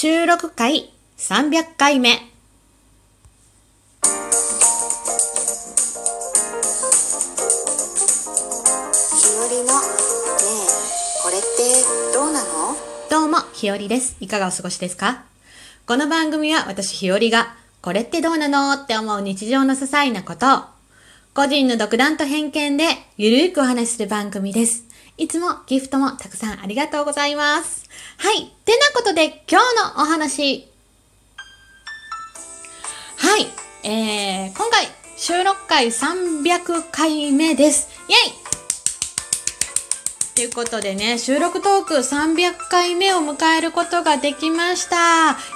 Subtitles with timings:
[0.00, 2.10] 収録回300回目。
[2.10, 2.22] ひよ
[9.50, 10.70] りのねえ
[11.20, 11.48] これって
[12.14, 12.76] どうなの？
[13.10, 14.16] どうも、ひよりです。
[14.20, 15.24] いかがお過ごしですか？
[15.84, 20.60] この番組は私ひよりが、これってどうなのって思う日常の些細なことを、
[21.34, 22.84] 個人の独断と偏見で
[23.16, 24.84] ゆるーくお話しする番組です。
[25.18, 27.88] いつもギフトもたくさんありがとうございます。
[28.18, 28.46] はい。
[28.64, 30.68] てなことで今日のお話。
[33.16, 33.46] はい。
[33.82, 34.86] えー、今回
[35.16, 37.88] 収録回300回目です。
[38.08, 38.48] イェイ
[40.36, 44.96] ということでね、収録トーク300回目を迎えることができました。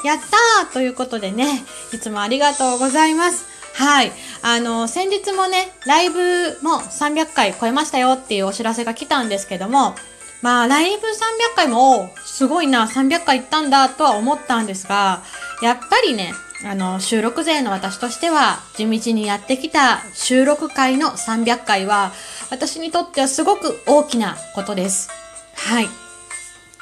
[0.05, 0.19] やっ
[0.65, 3.52] たーということでね、いつもありがとうございます。
[3.75, 4.13] はい。
[4.43, 9.95] あの、先日もね、ライブも300回超えましたよっていうお知らせが来たんですけども、
[10.43, 15.23] まあ、ライブ300回も、すごいな、300回行ったんだとは思ったんですが、
[15.63, 22.13] やっぱりね、あの、収録勢の私としては、地道にやってきた収録回の300回は、
[22.51, 25.11] 私にとってはすごく大きなことです。
[25.55, 25.89] はい。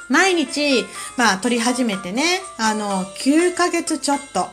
[0.08, 0.84] 毎日、
[1.16, 4.48] まあ、撮り始めてね、あの、9ヶ月ちょっと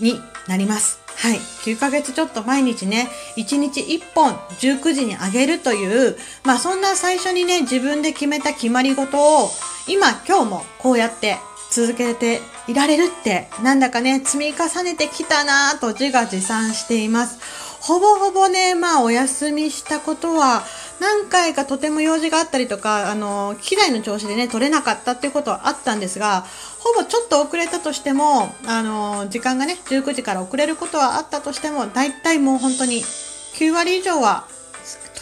[0.00, 1.00] になります。
[1.16, 1.36] はい。
[1.36, 9.50] 9ヶ月ちょっと毎日ね、1日1本19時にあげるという、まあそんな最初にね、自分で決めた決まり事を、
[9.86, 11.36] 今、今日もこうやって
[11.70, 17.38] 続けていられるって、なんだかね、積み重ねてきたなぁと自画自賛しています。
[17.80, 20.64] ほぼほぼね、まあお休みしたことは、
[21.00, 26.44] 何回かとても用事があったりとか、あの、機材の調子でね、取れなかったっていうことはあったんですが、
[26.78, 34.46] ほぼちょっと遅れたとしても、あの、時間がね、19時から遅れることはあったとしても、大体もう本当に9割以上は、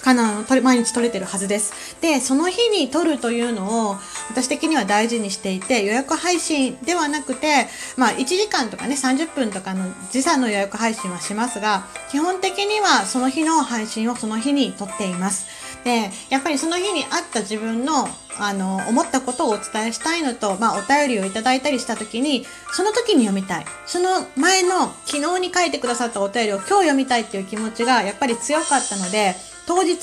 [0.03, 1.97] かな、毎日取れてるはずです。
[2.01, 3.97] で、その日に取るというのを、
[4.31, 15.71] 私的には大事にしていて、予約配信ではなくて、まあ1時間とかね、30分とかの時差の予約配信はしますが、基本的にはその日の配信をその日に撮っています。
[15.85, 18.09] で、やっぱりその日にあった自分の、
[18.39, 23.67] あの、思ったことをお伝えしたいのと、まあ、お便りをいただいたりした時に、その時に読みたい。
[23.87, 29.35] その前の昨日に書いてくださったお便りを今日読みたいっていう気持ちがやっぱり強かったので、
[29.67, 29.99] 当日、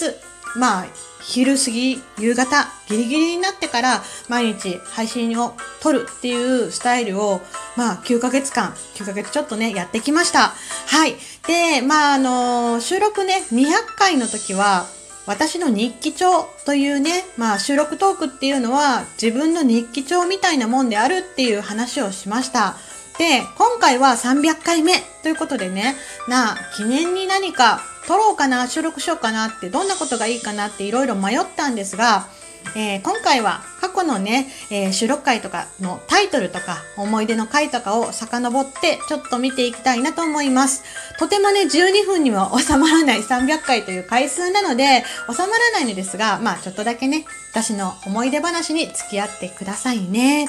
[0.55, 0.85] まあ、
[1.27, 7.41] 昼過ぎ、夕方、ギリギリになってから毎日配信を撮るっていうスタイルを、
[7.75, 10.53] まあ、9ヶ月間、9ヶ月ちょっとね、やってきました。
[10.87, 11.15] はい。
[11.45, 13.67] で、まあ、あの収録ね、200
[13.97, 14.87] 回の時は、
[15.25, 22.77] 私の日記帳というね、まあ収録トークっていうのは自分の日記帳みたいなもんであるっていう話をしました。
[23.17, 25.95] で、今回は300回目ということでね、
[26.27, 32.27] なあ、記念に何か撮ろうかな、収録しようかなって、どんなことがいいかなっていろいろ迷ったんですが、
[32.75, 40.83] えー今回は過去のね、えー収録回とかのタイトルとか思い出の回とかを遡ってちょっと見ていきたいなと思います。
[41.19, 50.47] とてもね、12分には収まらない300回という回数なので、収まらないのですが、まあちょっとだけね、私の思い出話に付き合ってくださいね。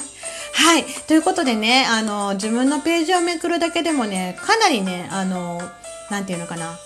[0.53, 0.85] はい。
[1.07, 5.61] ということでね、あの、自分のページをめくるだけでもね、かなりね、あの、
[6.09, 6.77] なんていうのかな。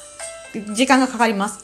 [0.74, 1.60] 時間がかかります。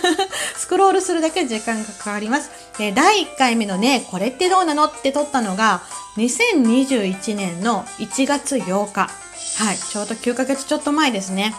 [0.56, 2.50] スクロールするだけ時間がかかります。
[2.78, 5.82] で第1回目のね、これってどうなのって撮ったのが、
[6.16, 9.10] 2021年の1月8日。
[9.56, 11.54] はい、ちょうど9ヶ月ちょっと前ですね。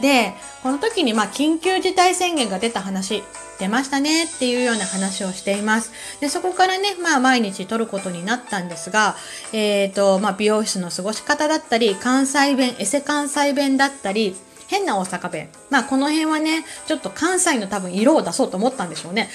[0.00, 3.22] で、この時にまあ緊急事態宣言が出た話、
[3.58, 5.92] 出ましたねっていうような話をしています。
[6.20, 9.16] で、そこからね、まあ毎日撮ることになったんですが、
[9.52, 14.36] えっ、と、まあ美容室の過ごし方だったり、関西弁、エセ関西弁だったり、
[14.68, 15.48] 変な大阪弁。
[15.70, 19.30] まあこの辺はね、ちょっと関西の多分色を出そうと思ったんでしょうね。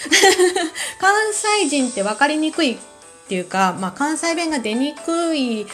[1.00, 2.78] 関西人って分かりにくいっ
[3.28, 5.66] ていうか、まあ関西弁が出にくい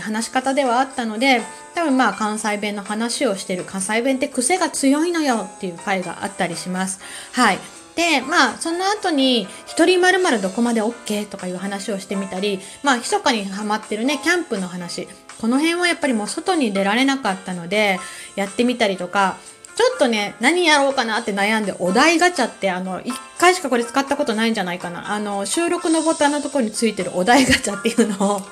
[0.00, 1.42] 話し方ではあったので、
[1.74, 3.64] 多分まあ関西弁の話をしてる。
[3.64, 7.00] 関西弁って癖が強いのよっていう回があったりします。
[7.32, 7.58] はい。
[7.96, 15.08] で、まあ、その後に、一人まるまるどこまで OK とかいう話をしてみたり、まあ、密かにハマってるね、キャンプの話。
[15.40, 17.98] この辺はやっぱりもう外に出られなかったので、
[18.36, 19.36] やってみたりとか、
[19.76, 25.12] ちょっとね、何やろうかなって悩んで、お題ガチャって、あの、一回しかこれ使ったことないんじゃないかな。
[25.12, 28.42] あの、収録のボタンのところについてるお題ガチャっていうのを、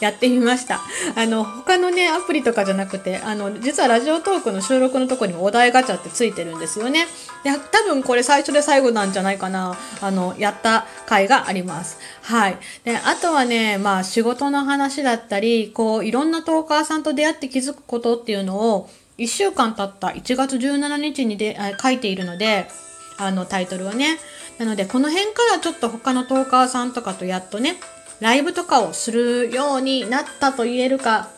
[0.00, 0.80] やってみました。
[1.16, 7.06] あの、他のね、アプリとかじゃなくて、あの、実はラジオトークの収録のとこにもお題ガチャってついてるんですよね。
[7.44, 9.76] で、多分これ最初で最後なんじゃないかな。
[10.00, 11.98] あの、やった回があります。
[12.22, 12.58] はい。
[12.84, 22.68] で、あとはね、まあ、仕事の話だったり、こう、いろんなトーカーさんと出会って気づくことっていうのを、1週間経った1月17日にで書いているので、
[23.18, 24.18] あのタイトルをね。
[24.58, 27.76] なので、この辺からちょっと他のトーカーさんとかとやっとね、
[28.20, 31.28] ライブとかをするようになったと言えるか、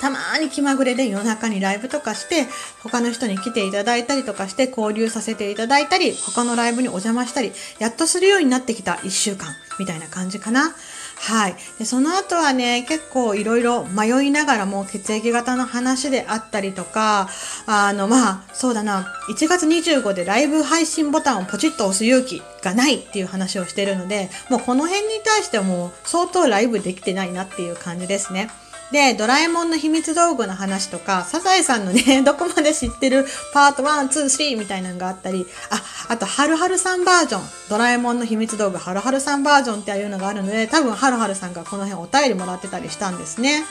[0.00, 2.48] たまーに気まぐれで夜中にライブとかして、
[2.82, 10.74] 他の人に来ていただいたりとかして交流させていただいたり、他のライブにお邪魔したり、やっとするようになってきた1週間みたいな感じかな。
[11.22, 11.54] はい。
[11.78, 17.28] で、その後はね、結構いろいろ迷いながらも血液型の話であったりとか、
[17.64, 28.50] あの、まあ、そうだな、1月25でライブ配信ボタンをポチッと押す勇気がないっていう話をしてるので、もうこの辺に対してはもう相当ライブできてないなっていう感じですね。
[28.92, 43.64] で、ドラえもんの秘密道具の話とか、サザエさんのね、 どこまで知ってるパート1、2、3みたいなのがあったり、あ、あと、はるはるさんバージョン、ドラえもんの秘密道具、はるはるさんバージョンっていうのがあるので、多分、はるはるさんがこの辺お便りもらってたりしたんですね。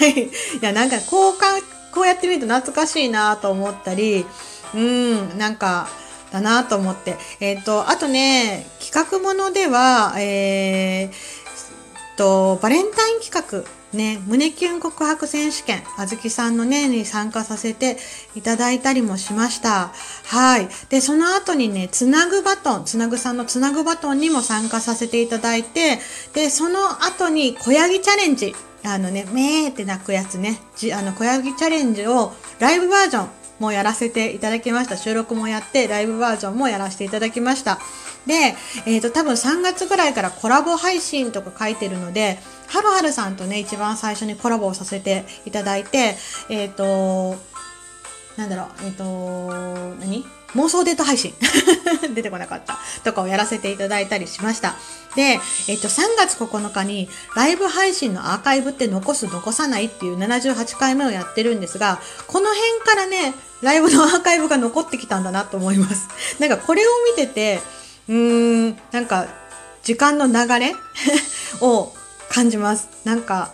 [0.00, 0.24] はい。
[0.24, 1.46] いや、なんか、こうか、
[1.92, 4.26] こうやってみると懐かしいなと思ったり、
[4.74, 5.88] うん、なんか、
[6.32, 7.16] だなと思って。
[7.40, 11.38] えっ、ー、と、あとね、企画ものでは、えー、
[12.18, 17.96] と、バレンタイン企画ね、胸キュン告白選手権、あずきさんのね、に参加させて
[18.34, 19.92] いただいたりもしました。
[20.26, 20.68] はい。
[20.90, 25.98] で、その後にね、つなぐバトン、つなぐさんのつなぐバトンにも参加させていただいて、
[26.34, 28.54] で、その後に小ヤギチャレンジ、
[28.84, 34.96] あのね、めーって泣くやつね、じあの、小ヤギチャレンジをライブバージョンもやらせていただきました。
[34.96, 37.78] 収録もやって、ライブバージョンもやらせていただきました。
[38.26, 38.54] で、
[38.86, 42.38] えっ、ー、と、多分3月ぐらいからコラボ配信とか書いてるので、
[42.68, 46.16] はるはるさんとね、一番最初にコラボをさせていただいて、
[46.50, 47.36] えっ、ー、と、
[48.36, 50.37] なんだろう、えっ、ー、と、何？
[50.54, 51.34] 妄想デート配信
[52.14, 52.78] 出てこなかった。
[53.04, 54.76] とかをやらせていただいたりしました。
[55.14, 66.08] で、えっと、3月9日にライブ配信のアーカイブって残す残さないっていう78回目をやってるんですが、この辺からね、ライブのアーカイブが残ってきたんだなと思います。
[66.38, 67.60] なんかこれを見てて、
[68.08, 69.26] うーん、なんか
[69.82, 70.74] 時間の流れ
[71.60, 71.92] を
[72.30, 72.88] 感じます。
[73.04, 73.52] なんか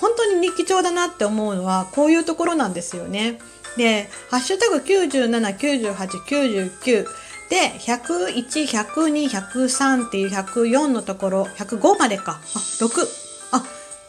[0.00, 3.38] 本当に日記帳だなって思うのはこういうところなんですよね。
[3.76, 7.06] で、ハッシュタグ97、98、99
[7.48, 12.40] で、101、102、103っていう104のところ、105までか。
[12.54, 13.06] あ、6。
[13.52, 13.64] あ、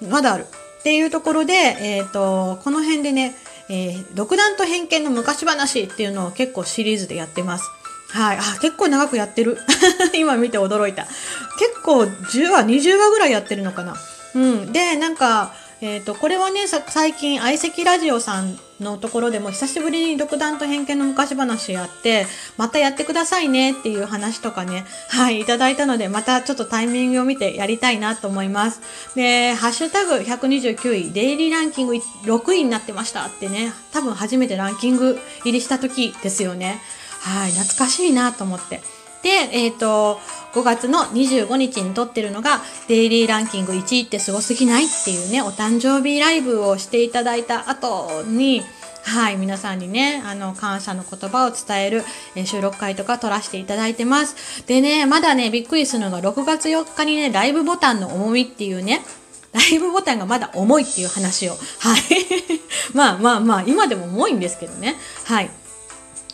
[0.09, 0.45] まだある。
[0.79, 3.35] っていうところで、えっ、ー、と、この辺でね、
[3.69, 7.69] えー、独断と偏見の昔話っていうのを結構シリーズでやってます。
[8.09, 8.37] はい。
[8.37, 9.57] あ、結構長くやってる。
[10.15, 11.03] 今見て驚いた。
[11.03, 13.95] 結構10話、20話ぐらいやってるのかな。
[14.35, 14.71] うん。
[14.71, 15.53] で、なんか、
[15.83, 22.25] えっ、ー、と、これはね、最近、相席ラジオさんのところでも久しぶりに独断と偏見の昔話やって、
[22.55, 28.79] またやってくださいねっていう話とかね、はい、いただいたので、またちょっとタイミングを見てやりたいなと思います。
[29.13, 36.79] で、ハッシュタグ129位、デイリーランキング6位になってましたってね、多分初めてランキング入りした時ですよね。
[37.19, 38.81] はい、懐かしいなと思って。
[39.21, 40.21] で、えっ、ー、と、
[40.53, 48.61] 5月の25日に撮ってるのが、デイリーランキング1位ってすごすぎないっていうね、お誕生日ライブをしていただいた後に、
[49.03, 52.03] はい、皆さんにね、あの、感謝の言葉を伝える、
[52.35, 54.65] え収録会とか撮らせていただいてます。
[54.65, 59.03] でね、まだね、びっくりするのが6月4日にね、ライブボタンの重みっていうね、
[59.51, 61.53] ライブボタンがまだ重いっていう話を。
[61.79, 62.01] はい。
[62.93, 64.95] まあまあまあ、今でも重いんですけどね。
[65.25, 65.51] はい。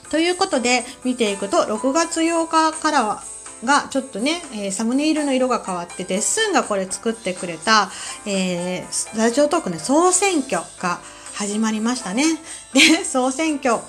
[0.09, 3.23] ということで、見ていくと、6月8日からは、
[3.63, 7.89] がちょっとね、えー、サムネイルの色が変わってデッスンがこれ作ってくれた、
[8.25, 10.99] えー、ラジオトークの総選挙が
[11.33, 12.23] 始まりましたね。
[12.73, 13.81] で、総選挙が、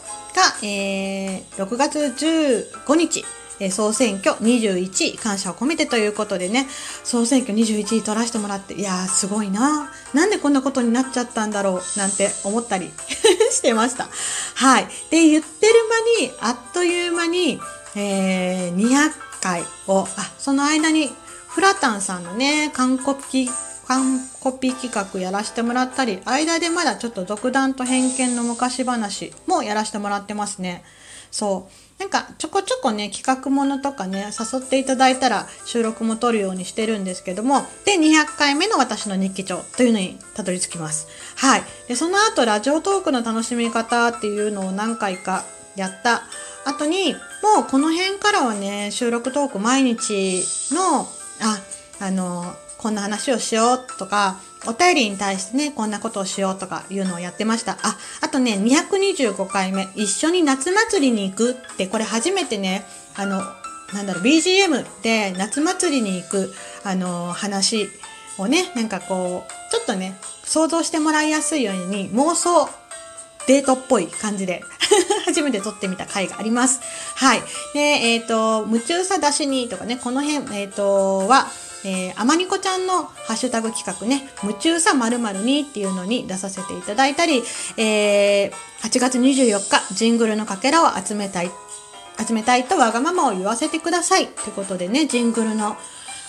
[0.63, 3.25] えー、6月15日
[3.69, 6.67] 総選挙21位感謝を込めてということでね、
[7.05, 12.91] 総選挙21位取らせてもらって、いやーすごいななんでこんなことになっちゃったんだろうなんて思ったり
[13.53, 14.09] してました。
[14.55, 14.89] はい。
[15.11, 15.75] で、言ってる
[16.19, 17.61] 間に、あっという間に、
[17.97, 21.11] えー、200回を、あ、その間に、
[21.49, 23.49] フラタンさんのね、完コピ、
[23.89, 30.85] 完コピ企画やらせてもらったり、間でまだちょっと独断と偏見の昔話もやらせてもらってますね。
[31.31, 32.01] そう。
[32.01, 41.09] なんかちょこちょこね、企画ものとかね、誘っていただいたら収録も撮るようにしてるんですけども、で、200回目の私の日記帳というのにたどり着きます。
[41.37, 41.63] はい。
[41.89, 45.45] で、その後、ラジオトークの楽しみ方っていうのを何回か
[45.77, 46.23] やった
[46.65, 51.03] 後に、もうこの辺からはね、収録トーク毎日の、
[51.43, 51.61] あ、
[52.01, 57.79] あの、こんな話をしようとか、お便りに対してね、こんなことをしようとかいうのをやってました。
[57.83, 62.85] あ、あとね、225回目、一緒に夏祭りに行くって、これ初めてね、
[63.17, 63.43] あの、
[63.93, 66.53] なんだろう、BGM で夏祭りに行く、
[66.85, 67.89] あの、話
[68.39, 72.69] をね、なんかこう、ちょっとね、想像してもらいやすいように妄想
[73.51, 74.63] デートっぽい感じで
[75.27, 76.81] 初めて撮ってみた回があります。
[77.17, 77.43] はい。
[77.75, 81.49] で、えっ、ー、と、夢中さ出しにとかね、この辺、えっ、ー、と、は、
[81.83, 87.43] えー、あまにこちゃんのハッシュタグ企画ね、夢中さ〇〇にっていうのに出させていただいたり、
[87.77, 91.51] えー、8月24日、ジングルのかけらを集めたい、
[92.25, 94.29] 集めたいとわがままを言わせてください。
[94.29, 95.77] ということでね、ジングルの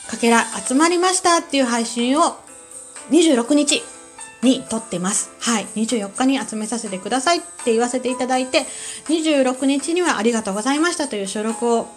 [0.07, 2.37] かけら集まりましたっていう配信を
[3.11, 3.83] 26日
[4.43, 5.31] に撮ってます。
[5.39, 5.65] はい。
[5.75, 8.65] 24日に集めさせてくださいって言わせていただいて、
[9.07, 11.87] 26日にはありがとうございましたという収録を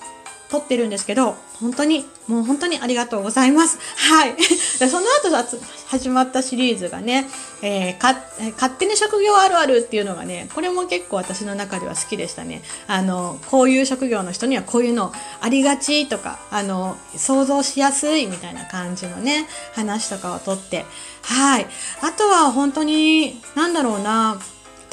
[0.48, 3.78] 撮ってるんですけど、本当に、もう本当にありがとうございます。
[3.96, 4.34] はい。
[4.90, 7.28] その後始まったシリーズがね、
[7.62, 8.16] えー、か、
[8.54, 12.62] 勝手に職業あるあるっていうのがね、これも結構私の中では好きでしたね。
[12.86, 20.84] あの、こういう職業の人にはこういうのありがちとか、あの、想像しやすいみたいな感じのね、話とかをとって、
[21.22, 21.66] はい。
[22.00, 24.40] あとは本当に、なんだろうな、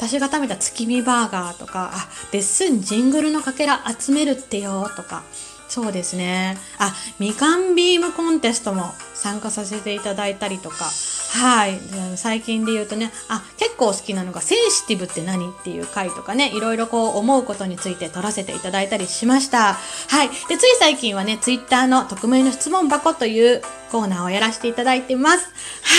[0.02, 5.22] 私が食べた月見バーガーとか、あ、レッスンジングルのかけら集めるってよとか、
[5.68, 6.58] そうですね。
[6.78, 10.90] あ、みかんビームコンテストも参加させていただいたりとか、
[11.32, 11.78] はい。
[12.16, 19.74] 最近で言うとね、あ、結構好きなのがセンシティブって何っていう回とかね、いろいろこう思うことについて取らせていただいたりしました。
[20.08, 20.28] はい。
[20.48, 23.62] で、つい最近はね、ツイッターの匿名の質問箱という
[23.92, 25.46] コーナーをやらせていただいてます。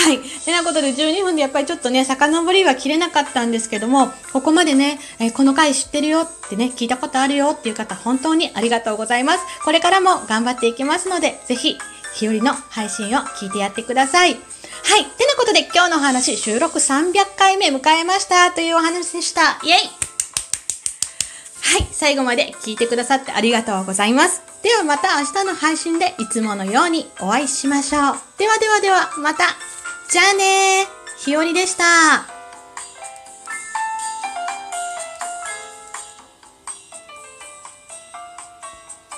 [0.04, 0.18] はい。
[0.18, 9.40] てなことで12分でやっぱりちょっとね、遡りは切れなかったんですけども、ここまでね、えーこの回知ってるよってね、聞いたことあるよっていう方、本当にありがとうございます。
[9.64, 11.76] これからも頑張っていきますので、ぜひ、
[12.14, 14.34] 日和の配信を聞いてやってください。
[14.34, 14.40] はい。
[15.04, 19.58] てなことで今日のお話、収録300回目迎えましたというお話でした。
[19.62, 19.72] イェイ
[21.62, 21.88] はい。
[21.92, 24.42] 最後まで聞いてくださってありがとうございます。
[24.62, 28.02] ではまた明日の配信でいつものようにお会いしましょう。
[28.38, 29.44] ではではでは、また。
[30.08, 31.24] じゃあねー。
[31.24, 32.33] ひよりでした。